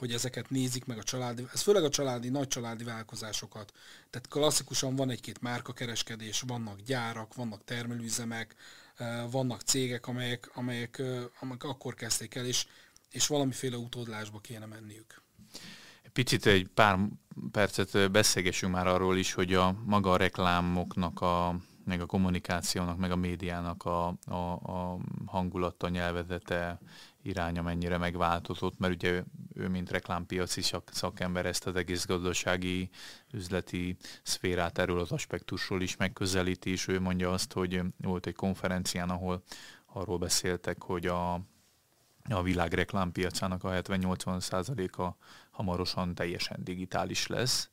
hogy 0.00 0.12
ezeket 0.12 0.50
nézik 0.50 0.85
meg 0.85 0.99
a 0.99 1.02
családi, 1.02 1.47
ez 1.52 1.61
főleg 1.61 1.85
a 1.85 1.88
családi, 1.88 2.28
nagy 2.28 2.49
családi 2.49 2.85
vállalkozásokat. 2.85 3.73
Tehát 4.11 4.28
klasszikusan 4.28 4.97
van 4.97 5.11
egy-két 5.11 5.40
márkakereskedés, 5.40 6.40
vannak 6.47 6.80
gyárak, 6.80 7.35
vannak 7.35 7.64
termelőüzemek, 7.64 8.54
vannak 9.30 9.61
cégek, 9.61 10.07
amelyek, 10.07 10.50
amelyek, 10.54 11.02
amelyek 11.40 11.64
akkor 11.64 11.95
kezdték 11.95 12.35
el, 12.35 12.47
és, 12.47 12.66
és 13.11 13.26
valamiféle 13.26 13.76
utódlásba 13.76 14.38
kéne 14.38 14.66
menniük. 14.66 15.23
Picit 16.12 16.47
egy 16.47 16.69
pár 16.75 16.99
percet 17.50 18.11
beszélgessünk 18.11 18.73
már 18.73 18.87
arról 18.87 19.16
is, 19.16 19.33
hogy 19.33 19.54
a 19.54 19.75
maga 19.85 20.12
a 20.12 20.16
reklámoknak, 20.16 21.21
a, 21.21 21.57
meg 21.85 22.00
a 22.00 22.07
kommunikációnak, 22.07 22.99
meg 22.99 23.11
a 23.11 23.16
médiának 23.16 23.85
a, 23.85 24.07
a, 24.25 24.52
a 24.52 24.99
hangulata, 25.26 25.88
nyelvezete, 25.88 26.80
iránya 27.22 27.62
mennyire 27.62 27.98
megváltozott, 27.98 28.78
mert 28.78 28.94
ugye 28.94 29.22
ő, 29.54 29.68
mint 29.68 29.90
reklámpiaci 29.90 30.62
szakember 30.86 31.46
ezt 31.46 31.66
az 31.66 31.76
egész 31.76 32.06
gazdasági, 32.06 32.88
üzleti 33.32 33.96
szférát 34.22 34.78
erről 34.78 35.00
az 35.00 35.12
aspektusról 35.12 35.82
is 35.82 35.96
megközelíti, 35.96 36.70
és 36.70 36.88
ő 36.88 37.00
mondja 37.00 37.32
azt, 37.32 37.52
hogy 37.52 37.82
volt 37.96 38.26
egy 38.26 38.34
konferencián, 38.34 39.10
ahol 39.10 39.42
arról 39.86 40.18
beszéltek, 40.18 40.82
hogy 40.82 41.06
a, 41.06 41.32
a 42.28 42.42
világ 42.42 42.72
reklámpiacának 42.72 43.64
a 43.64 43.70
70-80 43.70 44.40
százaléka 44.40 45.16
hamarosan 45.50 46.14
teljesen 46.14 46.60
digitális 46.64 47.26
lesz, 47.26 47.70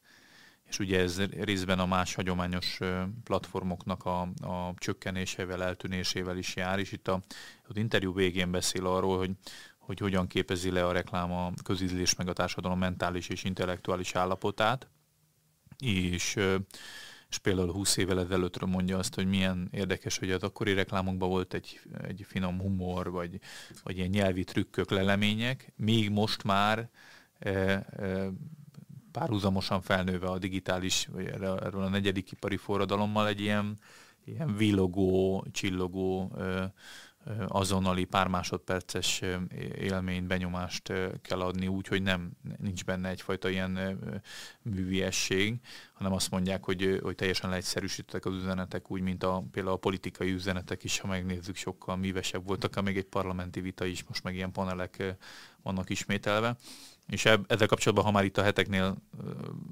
és 0.70 0.80
ugye 0.80 1.00
ez 1.00 1.26
részben 1.26 1.80
a 1.80 1.86
más 1.86 2.14
hagyományos 2.14 2.80
platformoknak 3.24 4.06
a, 4.06 4.22
a 4.22 4.74
csökkenésével, 4.78 5.64
eltűnésével 5.64 6.38
is 6.38 6.56
jár, 6.56 6.80
és 6.80 6.92
itt 6.92 7.08
a, 7.08 7.22
az 7.68 7.78
interjú 7.78 8.14
végén 8.14 8.52
beszél 8.52 8.86
arról, 8.86 9.18
hogy, 9.18 9.32
hogy 9.78 10.00
hogyan 10.00 10.28
képezi 10.28 10.72
le 10.72 10.86
a 10.86 10.92
reklám 10.92 11.32
a 11.32 11.52
közízlés 11.64 12.16
meg 12.16 12.28
a 12.28 12.34
társadalom 12.34 12.80
mentális 12.80 13.30
és 13.30 13.44
intellektuális 13.44 14.16
állapotát, 14.16 14.88
és, 15.80 16.36
és 17.30 17.38
például 17.38 17.72
20 17.72 17.98
évvel 17.98 18.20
ezelőttről 18.20 18.70
mondja 18.70 18.98
azt, 18.98 19.16
hogy 19.16 19.28
milyen 19.28 19.68
érdekes, 19.72 20.18
hogy 20.18 20.32
az 20.32 20.44
akkori 20.44 20.74
reklámokban 20.74 21.30
volt 21.30 21.54
egy, 21.54 21.80
egy 22.02 22.26
finom 22.28 22.60
humor, 22.60 23.12
vagy, 23.12 23.40
vagy 23.84 23.98
ilyen 23.98 24.10
nyelvi 24.10 24.44
trükkök, 24.44 24.90
lelemények, 24.90 25.74
még 25.76 26.10
most 26.10 26.44
már 26.44 26.90
e, 27.40 27.50
e, 27.50 28.30
párhuzamosan 29.12 29.82
felnőve 29.82 30.28
a 30.28 30.38
digitális, 30.38 31.08
vagy 31.12 31.26
erről 31.26 31.82
a 31.82 31.90
negyedik 31.90 32.32
ipari 32.32 32.58
forradalommal 32.58 33.28
egy 33.28 33.42
ilyen, 33.42 33.80
ilyen 34.26 34.56
villogó, 34.56 35.46
csillogó 35.52 36.32
azonnali 37.48 38.04
pár 38.04 38.28
másodperces 38.28 39.22
élményt, 39.76 40.28
benyomást 40.28 40.94
kell 41.22 41.42
adni 41.42 41.68
úgy, 41.68 41.88
hogy 41.88 42.02
nem, 42.02 42.32
nincs 42.58 42.86
benne 42.86 43.10
egyfajta 43.10 43.50
ilyen 43.50 44.00
műviesség, 44.62 45.60
hanem 45.94 46.14
azt 46.14 46.32
mondják, 46.32 46.64
hogy, 46.64 47.00
hogy 47.04 47.16
teljesen 47.16 47.50
leegyszerűsítettek 47.50 48.26
az 48.26 48.34
üzenetek, 48.34 48.92
úgy, 48.92 49.02
mint 49.02 49.24
a, 49.24 49.44
például 49.52 49.76
a 49.76 49.80
politikai 49.80 50.32
üzenetek 50.32 50.84
is, 50.84 51.00
ha 51.00 51.08
megnézzük, 51.08 51.56
sokkal 51.56 51.96
művesebb 51.96 52.48
voltak, 52.48 52.82
még 52.82 52.98
egy 52.98 53.06
parlamenti 53.06 53.62
vita 53.62 53.86
is, 53.86 54.04
most 54.04 54.24
meg 54.24 54.36
ilyen 54.36 54.52
panelek 54.52 55.16
vannak 55.62 55.90
ismételve. 55.90 56.56
És 57.08 57.26
ezzel 57.26 57.68
kapcsolatban, 57.68 58.06
ha 58.06 58.12
már 58.12 58.24
itt 58.24 58.38
a 58.38 58.44
heteknél 58.44 58.98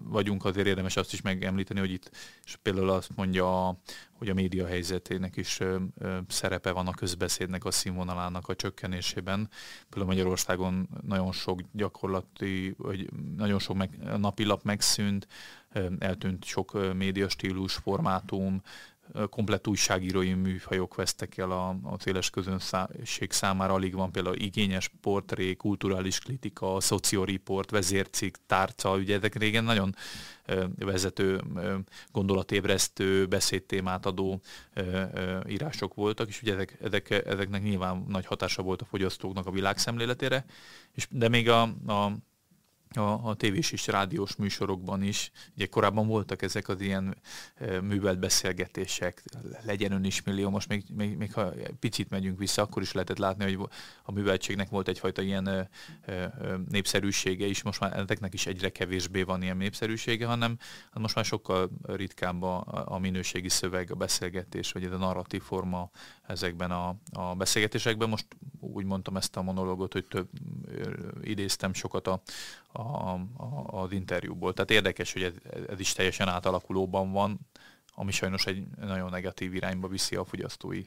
vagyunk, 0.04 0.46
azért 0.46 0.68
érdemes 0.68 0.96
azt 0.96 1.14
is 1.14 1.22
megemlíteni, 1.22 1.80
hogy 1.80 1.92
itt 1.92 2.12
és 2.46 2.56
például 2.56 2.90
azt 2.90 3.16
mondja, 3.16 3.80
hogy 4.12 4.30
a 4.30 4.34
média 4.34 4.66
helyzetének 4.66 5.38
is 5.38 5.60
szerepe 6.28 6.72
van 6.72 6.88
a 6.88 6.94
közbeszédnek, 6.94 7.66
a 7.66 7.72
színvonalának 7.72 8.48
a 8.48 8.56
csökkenésében. 8.56 9.50
Például 9.90 10.14
Magyarországon 10.14 10.90
nagyon 11.02 11.32
sok 11.32 11.62
gyakorlati, 11.72 12.76
vagy 12.78 13.10
nagyon 13.36 13.60
sok 13.60 13.76
meg, 13.76 13.98
napilap 14.18 14.64
megszűnt, 14.64 15.28
eltűnt 16.00 16.44
sok 16.44 16.96
médiastílus, 16.96 17.74
formátum, 17.74 18.62
komplett 19.30 19.68
újságírói 19.68 20.34
műfajok 20.34 20.96
vesztek 20.96 21.38
el 21.38 21.52
a, 21.52 21.70
a 21.70 22.00
széles 22.00 22.30
közönség 22.30 23.32
számára, 23.32 23.74
alig 23.74 23.94
van 23.94 24.12
például 24.12 24.36
igényes 24.36 24.92
portré, 25.02 25.56
kulturális 25.56 26.20
kritika, 26.20 26.80
szocioriport, 26.80 27.70
vezércikk, 27.70 28.36
tárca, 28.48 28.96
ugye 28.96 29.16
ezek 29.16 29.36
régen 29.36 29.64
nagyon 29.64 29.96
vezető, 30.76 31.42
gondolatébresztő, 32.12 33.26
beszédtémát 33.26 34.06
adó 34.06 34.42
írások 35.48 35.94
voltak, 35.94 36.28
és 36.28 36.42
ugye 36.42 36.54
ezek, 36.54 36.78
ezek, 36.82 37.10
ezeknek 37.10 37.64
nyilván 37.64 38.06
nagy 38.08 38.26
hatása 38.26 38.62
volt 38.62 38.82
a 38.82 38.86
fogyasztóknak 38.86 39.46
a 39.46 39.52
világszemléletére, 39.52 40.46
és, 40.92 41.08
de 41.10 41.30
még 41.30 41.50
a, 41.50 41.62
a 41.88 42.12
a, 42.98 43.30
a 43.30 43.36
tévés 43.36 43.72
és 43.72 43.88
rádiós 43.88 44.36
műsorokban 44.36 45.04
is. 45.04 45.32
Ugye 45.56 45.66
korábban 45.66 46.08
voltak 46.08 46.42
ezek 46.42 46.68
az 46.68 46.82
ilyen 46.82 47.18
e, 47.56 47.82
művelt 47.82 48.20
beszélgetések, 48.20 49.24
legyen 49.66 49.92
ön 49.92 50.04
is 50.04 50.24
millió, 50.24 50.50
most 50.50 50.68
még, 50.68 50.84
még, 50.94 51.18
még 51.18 51.34
ha 51.34 51.54
picit 51.80 52.10
megyünk 52.10 52.40
vissza, 52.40 52.62
akkor 52.62 52.82
is 52.82 52.92
lehetett 52.92 53.18
látni, 53.18 53.44
hogy 53.44 53.70
a 54.04 54.12
műveltségnek 54.12 54.70
volt 54.70 54.88
egyfajta 54.88 55.22
ilyen 55.22 55.48
e, 55.48 55.70
e, 56.06 56.32
népszerűsége 56.70 57.46
is, 57.46 57.64
most 57.64 57.80
már 57.80 57.98
ezeknek 57.98 58.34
is 58.34 58.46
egyre 58.46 58.70
kevésbé 58.70 59.24
van 59.24 59.42
ilyen 59.42 59.58
népszerűsége, 59.58 60.26
hanem 60.26 60.58
hát 60.92 61.00
most 61.00 61.16
már 61.16 61.26
sokkal 61.26 61.70
ritkább 61.82 62.42
a, 62.42 62.84
a 62.86 63.00
minőségi 63.00 63.50
szöveg, 63.50 63.92
a 63.92 63.96
beszélgetés, 63.96 64.72
vagy 64.72 64.84
a 64.84 64.98
narratív 64.98 65.42
forma 65.42 65.90
ezekben 66.28 66.72
a, 66.72 66.96
a 67.12 67.36
beszélgetésekben. 67.36 68.10
Most 68.10 68.26
úgy 68.60 68.86
mondtam 68.86 69.18
ezt 69.18 69.36
a 69.36 69.42
monológot, 69.42 69.94
hogy 69.94 70.06
több 70.06 70.30
idéztem 71.22 71.74
sokat 71.74 72.08
a, 72.08 72.22
a, 72.72 72.82
a, 72.82 73.66
az 73.68 73.92
interjúból. 73.92 74.54
Tehát 74.54 74.72
érdekes, 74.72 75.14
hogy 75.14 75.24
ez, 75.24 75.34
ez 75.70 75.80
is 75.80 75.94
teljesen 75.94 76.28
átalakulóban 76.28 77.12
van, 77.12 77.40
ami 77.96 78.12
sajnos 78.12 78.46
egy 78.46 78.68
nagyon 78.78 79.10
negatív 79.10 79.54
irányba 79.54 79.88
viszi 79.88 80.16
a 80.16 80.26
fogyasztói 80.26 80.84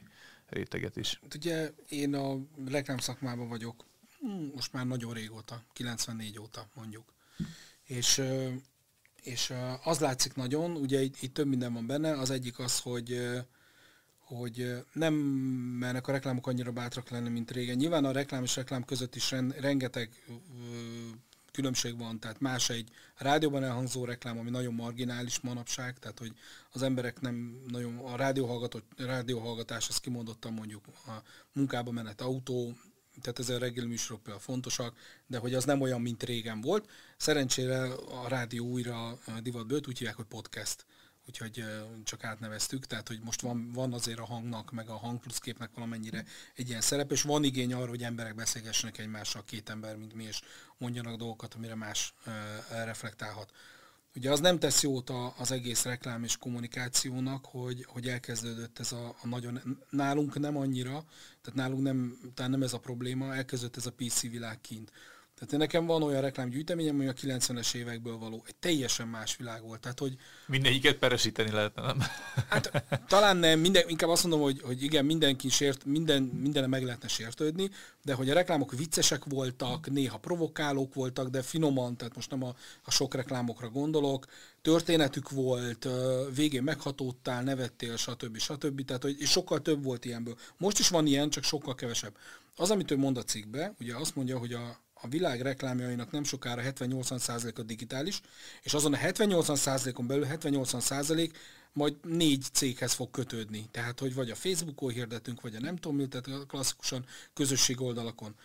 réteget 0.49 0.95
is. 0.95 1.19
Hát 1.21 1.33
ugye 1.33 1.71
én 1.89 2.15
a 2.15 2.37
reklám 2.65 2.97
szakmában 2.97 3.47
vagyok 3.47 3.85
hm, 4.19 4.45
most 4.55 4.73
már 4.73 4.85
nagyon 4.85 5.13
régóta, 5.13 5.63
94 5.73 6.39
óta 6.39 6.69
mondjuk. 6.73 7.13
És, 7.83 8.21
és 9.21 9.53
az 9.83 9.99
látszik 9.99 10.33
nagyon, 10.33 10.71
ugye 10.71 11.01
itt, 11.01 11.21
itt 11.21 11.33
több 11.33 11.47
minden 11.47 11.73
van 11.73 11.87
benne, 11.87 12.11
az 12.11 12.29
egyik 12.29 12.59
az, 12.59 12.79
hogy 12.79 13.29
hogy 14.35 14.83
nem 14.93 15.13
mernek 15.79 16.07
a 16.07 16.11
reklámok 16.11 16.47
annyira 16.47 16.71
bátrak 16.71 17.09
lenni, 17.09 17.29
mint 17.29 17.51
régen. 17.51 17.75
Nyilván 17.75 18.05
a 18.05 18.11
reklám 18.11 18.43
és 18.43 18.55
reklám 18.55 18.83
között 18.83 19.15
is 19.15 19.31
rengeteg 19.59 20.09
különbség 21.51 21.97
van, 21.97 22.19
tehát 22.19 22.39
más 22.39 22.69
egy 22.69 22.89
rádióban 23.17 23.63
elhangzó 23.63 24.05
reklám, 24.05 24.37
ami 24.37 24.49
nagyon 24.49 24.73
marginális 24.73 25.39
manapság, 25.39 25.99
tehát 25.99 26.19
hogy 26.19 26.33
az 26.71 26.81
emberek 26.81 27.21
nem 27.21 27.63
nagyon, 27.67 27.97
a 27.97 28.15
rádióhallgatás, 28.97 29.89
az 29.89 29.97
kimondottan 29.97 30.53
mondjuk 30.53 30.87
a 30.87 31.11
munkába 31.53 31.91
menet 31.91 32.21
autó, 32.21 32.77
tehát 33.21 33.39
ez 33.39 33.49
a 33.49 33.57
reggeli 33.57 33.87
műsorok 33.87 34.23
például 34.23 34.43
fontosak, 34.43 34.95
de 35.27 35.37
hogy 35.37 35.53
az 35.53 35.63
nem 35.63 35.81
olyan, 35.81 36.01
mint 36.01 36.23
régen 36.23 36.61
volt. 36.61 36.89
Szerencsére 37.17 37.93
a 37.93 38.27
rádió 38.27 38.65
újra 38.65 39.19
divatba 39.41 39.75
úgy 39.75 39.97
hívják, 39.97 40.15
hogy 40.15 40.25
podcast 40.25 40.85
úgyhogy 41.29 41.65
csak 42.03 42.23
átneveztük, 42.23 42.85
tehát 42.85 43.07
hogy 43.07 43.19
most 43.23 43.41
van, 43.41 43.71
van 43.71 43.93
azért 43.93 44.19
a 44.19 44.25
hangnak, 44.25 44.71
meg 44.71 44.89
a 44.89 44.97
hang 44.97 45.19
plusz 45.19 45.37
képnek 45.37 45.69
valamennyire 45.73 46.25
egy 46.55 46.69
ilyen 46.69 46.81
szerep, 46.81 47.11
és 47.11 47.21
van 47.21 47.43
igény 47.43 47.73
arra, 47.73 47.89
hogy 47.89 48.03
emberek 48.03 48.35
beszélgessenek 48.35 48.97
egymással, 48.97 49.43
két 49.43 49.69
ember, 49.69 49.95
mint 49.95 50.13
mi, 50.13 50.23
és 50.23 50.41
mondjanak 50.77 51.15
dolgokat, 51.15 51.53
amire 51.53 51.75
más 51.75 52.13
reflektálhat. 52.69 53.51
Ugye 54.15 54.31
az 54.31 54.39
nem 54.39 54.59
tesz 54.59 54.83
jót 54.83 55.11
az 55.37 55.51
egész 55.51 55.83
reklám 55.83 56.23
és 56.23 56.37
kommunikációnak, 56.37 57.45
hogy, 57.45 57.85
hogy 57.87 58.07
elkezdődött 58.07 58.79
ez 58.79 58.91
a, 58.91 59.15
a 59.21 59.27
nagyon, 59.27 59.79
nálunk 59.89 60.39
nem 60.39 60.57
annyira, 60.57 61.03
tehát 61.41 61.59
nálunk 61.59 61.81
nem, 61.81 62.19
tehát 62.33 62.51
nem 62.51 62.63
ez 62.63 62.73
a 62.73 62.79
probléma, 62.79 63.35
elkezdődött 63.35 63.77
ez 63.77 63.85
a 63.85 63.93
PC 63.93 64.21
világ 64.21 64.61
kint. 64.61 64.91
Tehát 65.39 65.57
nekem 65.57 65.85
van 65.85 66.03
olyan 66.03 66.21
reklámgyűjteményem, 66.21 66.95
ami 66.95 67.07
a 67.07 67.13
90-es 67.13 67.73
évekből 67.73 68.17
való. 68.17 68.43
Egy 68.47 68.55
teljesen 68.55 69.07
más 69.07 69.35
világ 69.35 69.61
volt. 69.61 69.79
Tehát, 69.79 69.99
hogy 69.99 70.15
Mindegyiket 70.47 70.95
peresíteni 70.95 71.51
lehetne, 71.51 71.81
nem? 71.81 72.01
Hát 72.49 72.83
talán 73.07 73.37
nem, 73.37 73.59
minden, 73.59 73.83
inkább 73.87 74.09
azt 74.09 74.23
mondom, 74.23 74.41
hogy, 74.41 74.61
hogy 74.61 74.83
igen, 74.83 75.05
mindenki 75.05 75.49
sért, 75.49 75.85
minden, 75.85 76.23
minden 76.23 76.69
meg 76.69 76.83
lehetne 76.83 77.07
sértődni, 77.07 77.69
de 78.03 78.13
hogy 78.13 78.29
a 78.29 78.33
reklámok 78.33 78.77
viccesek 78.77 79.25
voltak, 79.25 79.89
néha 79.89 80.17
provokálók 80.17 80.93
voltak, 80.93 81.27
de 81.29 81.41
finoman, 81.41 81.97
tehát 81.97 82.15
most 82.15 82.29
nem 82.29 82.43
a, 82.43 82.55
a 82.83 82.91
sok 82.91 83.13
reklámokra 83.13 83.69
gondolok, 83.69 84.25
történetük 84.61 85.29
volt, 85.29 85.87
végén 86.35 86.63
meghatódtál, 86.63 87.43
nevettél, 87.43 87.97
stb. 87.97 88.37
stb. 88.37 88.85
Tehát, 88.85 89.03
hogy, 89.03 89.15
és 89.19 89.29
sokkal 89.29 89.61
több 89.61 89.83
volt 89.83 90.05
ilyenből. 90.05 90.37
Most 90.57 90.79
is 90.79 90.89
van 90.89 91.05
ilyen, 91.05 91.29
csak 91.29 91.43
sokkal 91.43 91.75
kevesebb. 91.75 92.15
Az, 92.55 92.71
amit 92.71 92.91
ő 92.91 92.97
mond 92.97 93.17
a 93.17 93.23
cikkbe, 93.23 93.73
ugye 93.79 93.95
azt 93.95 94.15
mondja, 94.15 94.37
hogy 94.37 94.53
a, 94.53 94.79
a 95.01 95.07
világ 95.07 95.41
reklámjainak 95.41 96.11
nem 96.11 96.23
sokára 96.23 96.61
70-80%-a 96.65 97.61
digitális, 97.61 98.21
és 98.61 98.73
azon 98.73 98.93
a 98.93 98.97
70-80%-on 98.97 100.07
belül 100.07 100.27
70-80% 100.29 101.31
majd 101.73 101.95
négy 102.03 102.45
céghez 102.53 102.93
fog 102.93 103.11
kötődni. 103.11 103.67
Tehát, 103.71 103.99
hogy 103.99 104.13
vagy 104.13 104.29
a 104.29 104.35
Facebookon 104.35 104.91
hirdetünk, 104.91 105.41
vagy 105.41 105.55
a 105.55 105.59
nem 105.59 105.75
tudom 105.75 106.09
tehát 106.09 106.45
klasszikusan 106.47 107.05
közösség 107.33 107.81
oldalakon. 107.81 108.35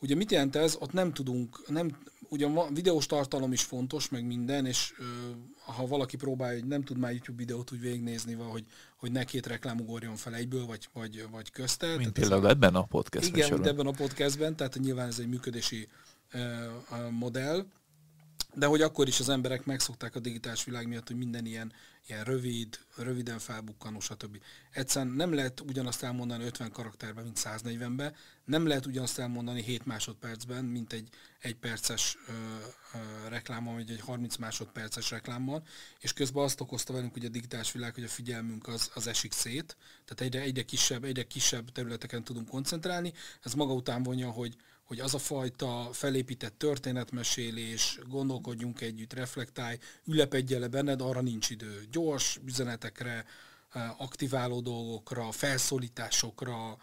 Ugye 0.00 0.14
mit 0.14 0.30
jelent 0.30 0.56
ez? 0.56 0.76
Ott 0.78 0.92
nem 0.92 1.12
tudunk, 1.12 1.68
nem, 1.68 1.96
ugye 2.28 2.46
a 2.46 2.68
videós 2.72 3.06
tartalom 3.06 3.52
is 3.52 3.62
fontos, 3.62 4.08
meg 4.08 4.26
minden, 4.26 4.66
és 4.66 4.94
ö, 4.98 5.04
ha 5.72 5.86
valaki 5.86 6.16
próbálja, 6.16 6.58
hogy 6.58 6.68
nem 6.68 6.82
tud 6.82 6.98
már 6.98 7.10
YouTube 7.10 7.38
videót 7.38 7.72
úgy 7.72 7.80
végignézni, 7.80 8.32
hogy, 8.32 8.64
hogy 8.96 9.12
ne 9.12 9.24
két 9.24 9.46
reklám 9.46 9.80
ugorjon 9.80 10.16
fel 10.16 10.34
egyből, 10.34 10.66
vagy, 10.66 10.88
vagy, 10.92 11.26
vagy 11.30 11.50
közte. 11.50 11.86
Mint 11.86 11.98
tehát 11.98 12.14
például 12.14 12.46
a, 12.46 12.48
ebben 12.48 12.74
a 12.74 12.82
podcastben. 12.82 13.38
Igen, 13.38 13.52
mint 13.52 13.66
ebben 13.66 13.86
a 13.86 13.90
podcastben, 13.90 14.56
tehát 14.56 14.78
nyilván 14.78 15.08
ez 15.08 15.18
egy 15.18 15.28
működési 15.28 15.88
ö, 16.32 16.38
modell, 17.10 17.66
de 18.58 18.66
hogy 18.66 18.82
akkor 18.82 19.08
is 19.08 19.20
az 19.20 19.28
emberek 19.28 19.64
megszokták 19.64 20.14
a 20.14 20.20
digitális 20.20 20.64
világ 20.64 20.88
miatt, 20.88 21.06
hogy 21.06 21.16
minden 21.16 21.46
ilyen, 21.46 21.72
ilyen 22.06 22.24
rövid, 22.24 22.78
röviden 22.96 23.38
felbukkanó, 23.38 24.00
stb. 24.00 24.38
Egyszerűen 24.70 25.14
nem 25.14 25.34
lehet 25.34 25.60
ugyanazt 25.60 26.02
elmondani 26.02 26.44
50 26.44 26.70
karakterben, 26.70 27.24
mint 27.24 27.40
140-ben, 27.44 28.14
nem 28.44 28.66
lehet 28.66 28.86
ugyanazt 28.86 29.18
elmondani 29.18 29.62
7 29.62 29.86
másodpercben, 29.86 30.64
mint 30.64 30.92
egy 30.92 31.08
egy 31.38 31.54
perces 31.54 32.16
ö, 32.28 32.32
ö, 32.32 33.28
reklámmal, 33.28 33.74
vagy 33.74 33.90
egy 33.90 34.00
30 34.00 34.36
másodperces 34.36 35.10
reklámmal, 35.10 35.62
és 36.00 36.12
közben 36.12 36.44
azt 36.44 36.60
okozta 36.60 36.92
velünk 36.92 37.12
hogy 37.12 37.24
a 37.24 37.28
digitális 37.28 37.72
világ, 37.72 37.94
hogy 37.94 38.04
a 38.04 38.08
figyelmünk 38.08 38.68
az, 38.68 38.90
az 38.94 39.06
esik 39.06 39.32
szét, 39.32 39.76
tehát 40.04 40.20
egyre, 40.20 40.40
egyre, 40.40 40.62
kisebb, 40.62 41.04
egyre 41.04 41.22
kisebb 41.22 41.72
területeken 41.72 42.24
tudunk 42.24 42.48
koncentrálni. 42.48 43.12
Ez 43.42 43.54
maga 43.54 43.72
után 43.72 44.02
vonja, 44.02 44.30
hogy, 44.30 44.56
hogy 44.88 45.00
az 45.00 45.14
a 45.14 45.18
fajta 45.18 45.88
felépített 45.92 46.58
történetmesélés, 46.58 47.98
gondolkodjunk 48.08 48.80
együtt, 48.80 49.12
reflektálj, 49.12 49.78
ülepedje 50.04 50.58
le 50.58 50.68
benned, 50.68 51.00
arra 51.00 51.20
nincs 51.20 51.50
idő. 51.50 51.86
Gyors 51.90 52.40
üzenetekre, 52.44 53.24
aktiváló 53.96 54.60
dolgokra, 54.60 55.32
felszólításokra, 55.32 56.76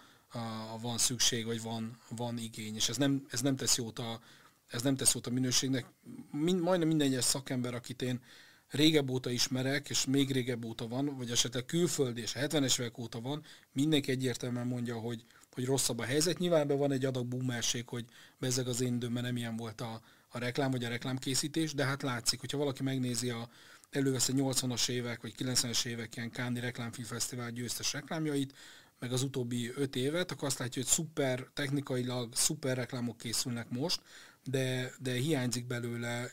van 0.81 0.97
szükség, 0.97 1.45
vagy 1.45 1.61
van, 1.61 1.99
van 2.09 2.37
igény, 2.37 2.75
és 2.75 2.89
ez 2.89 2.97
nem, 2.97 3.25
ez 3.29 3.41
nem 3.41 3.55
tesz 3.55 3.77
jót 3.77 3.99
a, 3.99 4.19
ez 4.67 4.81
nem 4.81 4.95
tesz 4.95 5.13
jót 5.13 5.27
a 5.27 5.31
minőségnek. 5.31 5.85
Mind, 6.31 6.61
majdnem 6.61 6.87
minden 6.87 7.07
egyes 7.07 7.23
szakember, 7.23 7.73
akit 7.73 8.01
én 8.01 8.21
régebb 8.69 9.09
óta 9.09 9.29
ismerek, 9.29 9.89
és 9.89 10.05
még 10.05 10.31
régebb 10.31 10.65
óta 10.65 10.87
van, 10.87 11.17
vagy 11.17 11.31
esetleg 11.31 11.65
külföldi, 11.65 12.21
és 12.21 12.33
70-es 12.35 12.79
évek 12.79 12.97
óta 12.97 13.21
van, 13.21 13.43
mindenki 13.71 14.11
egyértelműen 14.11 14.67
mondja, 14.67 14.95
hogy, 14.95 15.25
hogy 15.55 15.65
rosszabb 15.65 15.99
a 15.99 16.03
helyzet. 16.03 16.37
Nyilván 16.37 16.61
ebben 16.61 16.77
van 16.77 16.91
egy 16.91 17.05
adag 17.05 17.25
boomerség, 17.25 17.87
hogy 17.87 18.05
bezeg 18.39 18.67
az 18.67 18.81
én 18.81 18.93
időmben 18.93 19.23
nem 19.23 19.37
ilyen 19.37 19.55
volt 19.55 19.81
a, 19.81 20.01
a 20.29 20.39
reklám, 20.39 20.71
vagy 20.71 20.83
a 20.83 20.89
reklámkészítés, 20.89 21.73
de 21.73 21.85
hát 21.85 22.01
látszik, 22.01 22.39
hogyha 22.39 22.57
valaki 22.57 22.83
megnézi 22.83 23.29
a, 23.29 23.49
elővesz 23.91 24.27
egy 24.27 24.35
80-as 24.37 24.89
évek, 24.89 25.21
vagy 25.21 25.33
90-es 25.37 25.85
évek 25.85 26.15
ilyen 26.15 26.31
Káni 26.31 26.59
Reklámfilmfesztivál 26.59 27.51
győztes 27.51 27.93
reklámjait, 27.93 28.53
meg 28.99 29.11
az 29.11 29.23
utóbbi 29.23 29.71
öt 29.75 29.95
évet, 29.95 30.31
akkor 30.31 30.47
azt 30.47 30.59
látja, 30.59 30.81
hogy 30.81 30.91
szuper, 30.91 31.47
technikailag 31.53 32.35
szuper 32.35 32.77
reklámok 32.77 33.17
készülnek 33.17 33.69
most, 33.69 34.01
de, 34.43 34.91
de 34.99 35.11
hiányzik 35.11 35.67
belőle 35.67 36.29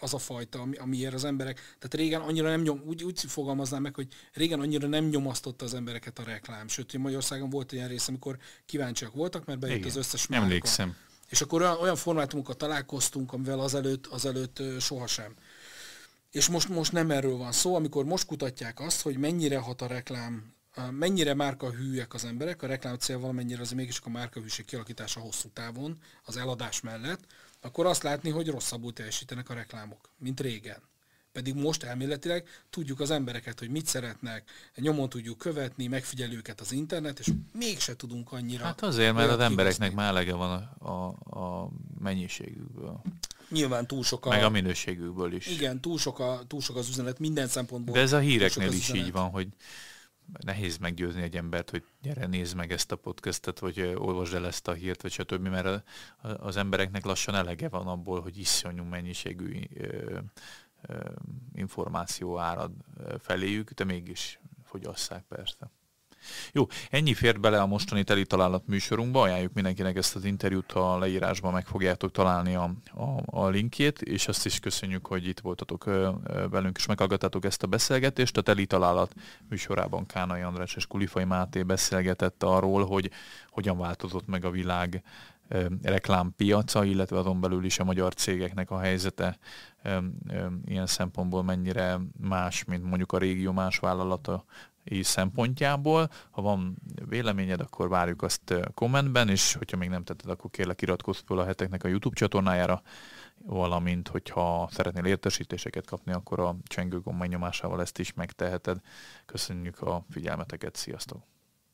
az 0.00 0.14
a 0.14 0.18
fajta, 0.18 0.66
amiért 0.76 1.14
az 1.14 1.24
emberek, 1.24 1.56
tehát 1.56 1.94
régen 1.94 2.20
annyira 2.20 2.48
nem 2.48 2.60
nyom, 2.60 2.82
úgy, 2.86 3.04
úgy 3.04 3.20
fogalmaznám 3.20 3.82
meg, 3.82 3.94
hogy 3.94 4.08
régen 4.32 4.60
annyira 4.60 4.88
nem 4.88 5.04
nyomasztotta 5.04 5.64
az 5.64 5.74
embereket 5.74 6.18
a 6.18 6.22
reklám. 6.22 6.68
Sőt, 6.68 6.90
hogy 6.90 7.00
Magyarországon 7.00 7.50
volt 7.50 7.72
olyan 7.72 7.88
rész, 7.88 8.08
amikor 8.08 8.38
kíváncsiak 8.66 9.14
voltak, 9.14 9.44
mert 9.44 9.58
bejött 9.58 9.76
Igen, 9.76 9.88
az 9.88 9.96
összes 9.96 10.26
márka. 10.26 10.44
Emlékszem. 10.44 10.96
És 11.28 11.40
akkor 11.40 11.62
olyan, 11.62 11.76
olyan 11.76 11.96
formátumokat 11.96 12.58
találkoztunk, 12.58 13.32
amivel 13.32 13.60
azelőtt, 13.60 14.06
azelőtt 14.06 14.62
sohasem. 14.80 15.34
És 16.30 16.48
most, 16.48 16.68
most 16.68 16.92
nem 16.92 17.10
erről 17.10 17.36
van 17.36 17.52
szó, 17.52 17.74
amikor 17.74 18.04
most 18.04 18.26
kutatják 18.26 18.80
azt, 18.80 19.00
hogy 19.00 19.16
mennyire 19.16 19.58
hat 19.58 19.82
a 19.82 19.86
reklám, 19.86 20.52
mennyire 20.90 21.34
márka 21.34 21.70
hűek 21.70 22.14
az 22.14 22.24
emberek, 22.24 22.62
a 22.62 22.66
reklám 22.66 22.96
cél 22.96 23.18
valamennyire 23.18 23.60
az 23.60 23.70
mégis 23.70 24.00
a 24.04 24.08
márka 24.08 24.40
hűség 24.40 24.64
kialakítása 24.64 25.20
hosszú 25.20 25.48
távon, 25.52 25.98
az 26.24 26.36
eladás 26.36 26.80
mellett, 26.80 27.26
akkor 27.60 27.86
azt 27.86 28.02
látni, 28.02 28.30
hogy 28.30 28.48
rosszabbul 28.48 28.92
teljesítenek 28.92 29.48
a 29.48 29.54
reklámok, 29.54 30.10
mint 30.18 30.40
régen. 30.40 30.82
Pedig 31.32 31.54
most 31.54 31.82
elméletileg 31.82 32.48
tudjuk 32.70 33.00
az 33.00 33.10
embereket, 33.10 33.58
hogy 33.58 33.68
mit 33.68 33.86
szeretnek, 33.86 34.50
nyomon 34.76 35.08
tudjuk 35.08 35.38
követni, 35.38 35.86
megfigyelő 35.86 36.36
őket 36.36 36.60
az 36.60 36.72
internet, 36.72 37.18
és 37.18 37.26
mégse 37.52 37.96
tudunk 37.96 38.32
annyira... 38.32 38.64
Hát 38.64 38.82
azért, 38.82 39.14
mert 39.14 39.30
az 39.30 39.38
embereknek 39.38 39.94
már 39.94 40.08
elege 40.08 40.34
van 40.34 40.72
a, 40.78 40.88
a, 40.90 41.06
a 41.40 41.70
mennyiségükből. 41.98 43.00
Nyilván 43.48 43.86
túl 43.86 44.04
sok 44.04 44.26
a... 44.26 44.28
Meg 44.28 44.44
a 44.44 44.48
minőségükből 44.48 45.32
is. 45.32 45.46
Igen, 45.46 45.80
túl 45.80 45.98
sok, 45.98 46.18
a, 46.18 46.40
túl 46.46 46.60
sok 46.60 46.76
az 46.76 46.88
üzenet 46.88 47.18
minden 47.18 47.48
szempontból. 47.48 47.94
De 47.94 48.00
ez 48.00 48.12
a 48.12 48.18
híreknél 48.18 48.72
is 48.72 48.88
üzenet. 48.88 49.06
így 49.06 49.12
van, 49.12 49.30
hogy 49.30 49.48
nehéz 50.32 50.76
meggyőzni 50.76 51.22
egy 51.22 51.36
embert, 51.36 51.70
hogy 51.70 51.84
gyere, 52.02 52.26
nézd 52.26 52.56
meg 52.56 52.72
ezt 52.72 52.92
a 52.92 52.96
podcastet, 52.96 53.58
vagy 53.58 53.80
olvasd 53.80 54.34
el 54.34 54.46
ezt 54.46 54.68
a 54.68 54.72
hírt, 54.72 55.02
vagy 55.02 55.10
stb., 55.10 55.48
mert 55.48 55.84
az 56.20 56.56
embereknek 56.56 57.04
lassan 57.04 57.34
elege 57.34 57.68
van 57.68 57.86
abból, 57.86 58.20
hogy 58.20 58.38
iszonyú 58.38 58.84
mennyiségű 58.84 59.60
információ 61.54 62.38
árad 62.38 62.72
feléjük, 63.18 63.70
de 63.70 63.84
mégis 63.84 64.40
fogyasszák 64.64 65.24
persze. 65.24 65.70
Jó, 66.52 66.66
ennyi 66.90 67.14
fért 67.14 67.40
bele 67.40 67.60
a 67.60 67.66
mostani 67.66 68.04
teli 68.04 68.26
találat 68.26 68.66
műsorunkba, 68.66 69.22
ajánljuk 69.22 69.52
mindenkinek 69.52 69.96
ezt 69.96 70.16
az 70.16 70.24
interjút, 70.24 70.72
a 70.72 70.98
leírásban 70.98 71.52
meg 71.52 71.66
fogjátok 71.66 72.10
találni 72.10 72.54
a, 72.54 72.70
a, 72.94 73.40
a 73.40 73.48
linkjét, 73.48 74.02
és 74.02 74.28
azt 74.28 74.46
is 74.46 74.60
köszönjük, 74.60 75.06
hogy 75.06 75.26
itt 75.26 75.40
voltatok 75.40 75.84
velünk, 76.50 76.76
és 76.76 76.86
meghallgattátok 76.86 77.44
ezt 77.44 77.62
a 77.62 77.66
beszélgetést. 77.66 78.36
A 78.36 78.40
teli 78.40 78.66
találat 78.66 79.14
műsorában 79.48 80.06
Kánai 80.06 80.40
András 80.40 80.74
és 80.74 80.86
Kulifai 80.86 81.24
Máté 81.24 81.62
beszélgetett 81.62 82.42
arról, 82.42 82.86
hogy 82.86 83.10
hogyan 83.50 83.78
változott 83.78 84.26
meg 84.26 84.44
a 84.44 84.50
világ 84.50 85.02
reklámpiaca, 85.82 86.84
illetve 86.84 87.18
azon 87.18 87.40
belül 87.40 87.64
is 87.64 87.78
a 87.78 87.84
magyar 87.84 88.14
cégeknek 88.14 88.70
a 88.70 88.78
helyzete 88.78 89.38
ilyen 90.64 90.86
szempontból 90.86 91.42
mennyire 91.42 91.98
más, 92.20 92.64
mint 92.64 92.84
mondjuk 92.84 93.12
a 93.12 93.18
régió 93.18 93.52
más 93.52 93.78
vállalata 93.78 94.44
szempontjából. 95.00 96.10
Ha 96.30 96.42
van 96.42 96.76
véleményed, 97.08 97.60
akkor 97.60 97.88
várjuk 97.88 98.22
azt 98.22 98.54
kommentben, 98.74 99.28
és 99.28 99.54
hogyha 99.54 99.76
még 99.76 99.88
nem 99.88 100.04
tetted, 100.04 100.30
akkor 100.30 100.50
kérlek 100.50 100.82
iratkozz 100.82 101.18
fel 101.26 101.38
a 101.38 101.44
heteknek 101.44 101.84
a 101.84 101.88
YouTube 101.88 102.16
csatornájára, 102.16 102.82
valamint 103.44 104.08
hogyha 104.08 104.68
szeretnél 104.70 105.04
értesítéseket 105.04 105.86
kapni, 105.86 106.12
akkor 106.12 106.40
a 106.40 106.56
csengőgomb 106.64 107.18
megnyomásával 107.18 107.80
ezt 107.80 107.98
is 107.98 108.12
megteheted. 108.12 108.80
Köszönjük 109.26 109.80
a 109.80 110.04
figyelmeteket, 110.10 110.76
sziasztok! 110.76 111.37